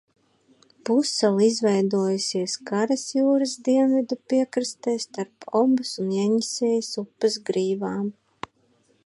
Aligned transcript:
Pussala 0.89 1.43
izvietojusies 1.47 2.55
Karas 2.71 3.03
jūras 3.19 3.53
dienvidu 3.69 4.19
piekrastē 4.33 4.97
starp 5.05 5.49
Obas 5.61 5.93
un 6.07 6.11
Jeņisejas 6.17 6.93
upju 7.05 7.35
grīvām. 7.53 8.11